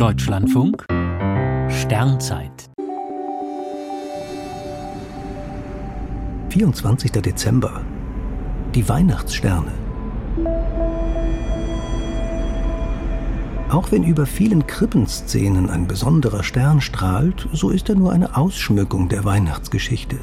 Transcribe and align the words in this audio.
Deutschlandfunk 0.00 0.86
Sternzeit 1.68 2.70
24. 6.48 7.12
Dezember 7.12 7.82
Die 8.74 8.88
Weihnachtssterne 8.88 9.72
Auch 13.68 13.92
wenn 13.92 14.02
über 14.02 14.24
vielen 14.24 14.66
Krippenszenen 14.66 15.68
ein 15.68 15.86
besonderer 15.86 16.44
Stern 16.44 16.80
strahlt, 16.80 17.46
so 17.52 17.68
ist 17.68 17.90
er 17.90 17.94
nur 17.94 18.10
eine 18.10 18.38
Ausschmückung 18.38 19.10
der 19.10 19.26
Weihnachtsgeschichte. 19.26 20.16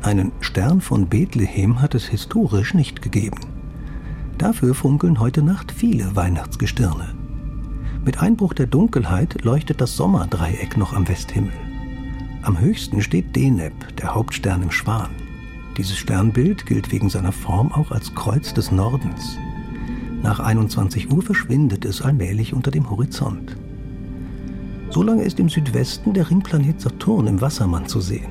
Einen 0.00 0.32
Stern 0.40 0.80
von 0.80 1.06
Bethlehem 1.06 1.82
hat 1.82 1.94
es 1.94 2.06
historisch 2.06 2.72
nicht 2.72 3.02
gegeben. 3.02 3.40
Dafür 4.38 4.74
funkeln 4.74 5.20
heute 5.20 5.42
Nacht 5.42 5.70
viele 5.70 6.16
Weihnachtsgestirne. 6.16 7.17
Mit 8.04 8.22
Einbruch 8.22 8.54
der 8.54 8.66
Dunkelheit 8.66 9.44
leuchtet 9.44 9.80
das 9.80 9.96
Sommerdreieck 9.96 10.76
noch 10.76 10.92
am 10.92 11.08
Westhimmel. 11.08 11.52
Am 12.42 12.58
höchsten 12.58 13.02
steht 13.02 13.34
Deneb, 13.34 13.72
der 13.96 14.14
Hauptstern 14.14 14.62
im 14.62 14.70
Schwan. 14.70 15.10
Dieses 15.76 15.96
Sternbild 15.96 16.64
gilt 16.64 16.92
wegen 16.92 17.10
seiner 17.10 17.32
Form 17.32 17.72
auch 17.72 17.90
als 17.90 18.14
Kreuz 18.14 18.54
des 18.54 18.70
Nordens. 18.70 19.36
Nach 20.22 20.40
21 20.40 21.12
Uhr 21.12 21.22
verschwindet 21.22 21.84
es 21.84 22.00
allmählich 22.00 22.54
unter 22.54 22.70
dem 22.70 22.88
Horizont. 22.88 23.56
Solange 24.90 25.24
ist 25.24 25.38
im 25.38 25.48
Südwesten 25.48 26.14
der 26.14 26.30
Ringplanet 26.30 26.80
Saturn 26.80 27.26
im 27.26 27.40
Wassermann 27.40 27.86
zu 27.86 28.00
sehen. 28.00 28.30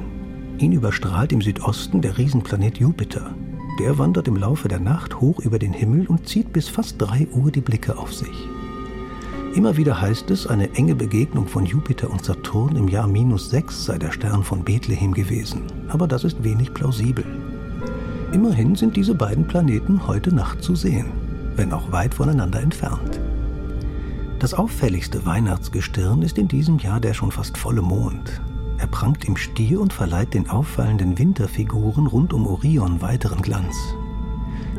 Ihn 0.58 0.72
überstrahlt 0.72 1.32
im 1.32 1.42
Südosten 1.42 2.02
der 2.02 2.18
Riesenplanet 2.18 2.80
Jupiter. 2.80 3.36
Der 3.80 3.98
wandert 4.00 4.28
im 4.28 4.38
Laufe 4.38 4.68
der 4.68 4.80
Nacht 4.80 5.22
hoch 5.22 5.40
über 5.40 5.60
den 5.60 5.74
Himmel 5.74 6.08
und 6.08 6.28
zieht 6.28 6.52
bis 6.52 6.68
fast 6.68 6.96
3 7.00 7.28
Uhr 7.32 7.52
die 7.52 7.62
Blicke 7.62 7.98
auf 7.98 8.14
sich. 8.14 8.48
Immer 9.58 9.76
wieder 9.76 10.00
heißt 10.00 10.32
es, 10.32 10.48
eine 10.48 10.74
enge 10.76 10.96
Begegnung 10.96 11.48
von 11.48 11.66
Jupiter 11.66 12.10
und 12.10 12.24
Saturn 12.24 12.78
im 12.78 12.88
Jahr 12.88 13.08
minus 13.08 13.50
6 13.50 13.86
sei 13.86 13.98
der 13.98 14.14
Stern 14.14 14.44
von 14.44 14.64
Bethlehem 14.64 15.14
gewesen. 15.14 15.64
Aber 15.90 16.08
das 16.08 16.24
ist 16.24 16.46
wenig 16.46 16.74
plausibel. 16.74 17.26
Immerhin 18.32 18.76
sind 18.76 18.96
diese 18.96 19.16
beiden 19.16 19.46
Planeten 19.48 20.08
heute 20.08 20.34
Nacht 20.34 20.64
zu 20.64 20.76
sehen 20.76 21.12
wenn 21.58 21.74
auch 21.74 21.92
weit 21.92 22.14
voneinander 22.14 22.62
entfernt. 22.62 23.20
Das 24.40 24.54
auffälligste 24.54 25.26
Weihnachtsgestirn 25.26 26.22
ist 26.22 26.38
in 26.38 26.48
diesem 26.48 26.78
Jahr 26.78 27.00
der 27.00 27.14
schon 27.14 27.32
fast 27.32 27.58
volle 27.58 27.82
Mond. 27.82 28.42
Er 28.78 28.88
prangt 28.88 29.26
im 29.26 29.36
Stier 29.36 29.82
und 29.82 29.92
verleiht 29.92 30.36
den 30.36 30.50
auffallenden 30.50 31.18
Winterfiguren 31.18 32.06
rund 32.06 32.32
um 32.32 32.46
Orion 32.46 33.02
weiteren 33.02 33.42
Glanz. 33.42 33.76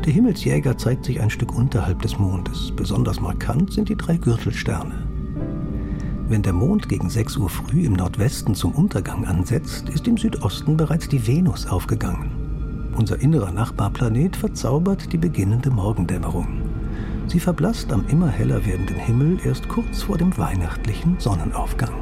Der 0.09 0.15
Himmelsjäger 0.15 0.75
zeigt 0.75 1.05
sich 1.05 1.21
ein 1.21 1.29
Stück 1.29 1.55
unterhalb 1.55 2.01
des 2.01 2.17
Mondes. 2.17 2.71
Besonders 2.75 3.21
markant 3.21 3.71
sind 3.71 3.89
die 3.89 3.95
drei 3.95 4.17
Gürtelsterne. 4.17 5.07
Wenn 6.27 6.41
der 6.41 6.53
Mond 6.53 6.89
gegen 6.89 7.11
6 7.11 7.37
Uhr 7.37 7.47
früh 7.47 7.83
im 7.83 7.93
Nordwesten 7.93 8.55
zum 8.55 8.71
Untergang 8.71 9.25
ansetzt, 9.25 9.87
ist 9.89 10.07
im 10.07 10.17
Südosten 10.17 10.77
bereits 10.77 11.09
die 11.09 11.27
Venus 11.27 11.67
aufgegangen. 11.67 12.31
Unser 12.97 13.21
innerer 13.21 13.51
Nachbarplanet 13.51 14.35
verzaubert 14.35 15.13
die 15.13 15.19
beginnende 15.19 15.69
Morgendämmerung. 15.69 16.63
Sie 17.27 17.39
verblasst 17.39 17.93
am 17.93 18.03
immer 18.07 18.29
heller 18.29 18.65
werdenden 18.65 18.97
Himmel 18.97 19.37
erst 19.45 19.69
kurz 19.69 20.01
vor 20.01 20.17
dem 20.17 20.35
weihnachtlichen 20.35 21.17
Sonnenaufgang. 21.19 21.93